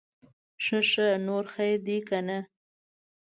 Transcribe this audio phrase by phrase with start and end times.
[0.63, 2.39] ښه ښه, نور خير دے که نه؟